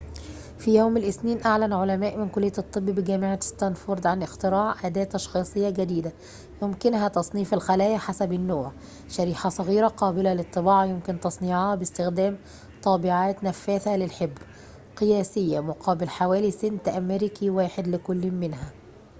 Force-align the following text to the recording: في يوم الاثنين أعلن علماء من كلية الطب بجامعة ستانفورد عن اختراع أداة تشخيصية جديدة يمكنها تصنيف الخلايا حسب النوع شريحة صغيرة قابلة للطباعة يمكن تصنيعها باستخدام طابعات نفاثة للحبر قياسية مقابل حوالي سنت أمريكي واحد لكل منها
في 0.59 0.71
يوم 0.77 0.97
الاثنين 0.97 1.43
أعلن 1.45 1.73
علماء 1.73 2.17
من 2.17 2.29
كلية 2.29 2.51
الطب 2.57 2.85
بجامعة 2.85 3.39
ستانفورد 3.41 4.07
عن 4.07 4.23
اختراع 4.23 4.75
أداة 4.87 5.03
تشخيصية 5.03 5.69
جديدة 5.69 6.11
يمكنها 6.61 7.07
تصنيف 7.07 7.53
الخلايا 7.53 7.97
حسب 7.97 8.31
النوع 8.33 8.71
شريحة 9.09 9.49
صغيرة 9.49 9.87
قابلة 9.87 10.33
للطباعة 10.33 10.85
يمكن 10.85 11.19
تصنيعها 11.19 11.75
باستخدام 11.75 12.37
طابعات 12.83 13.43
نفاثة 13.43 13.95
للحبر 13.97 14.41
قياسية 14.97 15.59
مقابل 15.59 16.09
حوالي 16.09 16.51
سنت 16.51 16.87
أمريكي 16.87 17.49
واحد 17.49 17.87
لكل 17.87 18.31
منها 18.31 18.71